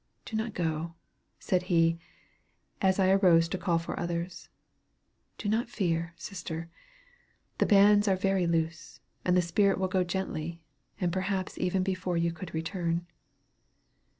Do 0.25 0.35
not 0.35 0.55
go," 0.55 0.95
said 1.37 1.61
he, 1.69 1.99
as 2.81 2.97
I 2.97 3.11
arose 3.11 3.47
to 3.49 3.57
call 3.59 3.77
for 3.77 3.99
others. 3.99 4.49
"Do 5.37 5.47
not 5.47 5.69
fear, 5.69 6.13
sister. 6.17 6.71
The 7.59 7.67
bands 7.67 8.07
are 8.07 8.15
very 8.15 8.47
loose, 8.47 8.99
and 9.23 9.37
the 9.37 9.43
spirit 9.43 9.77
will 9.77 9.87
go 9.89 10.03
gently, 10.03 10.63
and 10.99 11.13
perhaps 11.13 11.55
even 11.59 11.83
before 11.83 12.17
you 12.17 12.31
could 12.31 12.51
return." 12.51 13.05